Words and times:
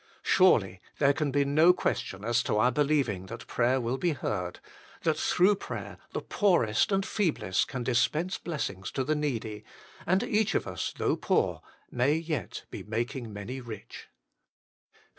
Surely 0.23 0.81
there 0.97 1.13
can 1.13 1.29
be 1.29 1.45
no 1.45 1.71
question 1.73 2.25
as 2.25 2.41
to 2.41 2.57
our 2.57 2.71
believing 2.71 3.27
that 3.27 3.45
prayer 3.45 3.79
will 3.79 3.99
be 3.99 4.13
heard, 4.13 4.59
that 5.03 5.15
through 5.15 5.53
prayer 5.53 5.99
the 6.13 6.23
poorest 6.23 6.91
and 6.91 7.05
feeblest 7.05 7.67
can 7.67 7.83
dispense 7.83 8.39
blessings 8.39 8.89
to 8.89 9.03
the 9.03 9.13
needy, 9.13 9.63
and 10.07 10.23
each 10.23 10.55
of 10.55 10.65
us, 10.65 10.91
though 10.97 11.15
poor, 11.15 11.61
may 11.91 12.15
yet 12.15 12.63
be 12.71 12.81
making 12.81 13.31
many 13.31 13.61
rich. 13.61 14.07